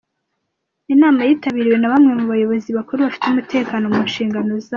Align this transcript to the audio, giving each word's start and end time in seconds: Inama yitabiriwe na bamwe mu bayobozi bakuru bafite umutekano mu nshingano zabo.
Inama 0.93 1.19
yitabiriwe 1.27 1.77
na 1.79 1.91
bamwe 1.93 2.11
mu 2.19 2.25
bayobozi 2.31 2.69
bakuru 2.77 2.99
bafite 3.05 3.23
umutekano 3.27 3.85
mu 3.93 4.01
nshingano 4.07 4.51
zabo. 4.63 4.69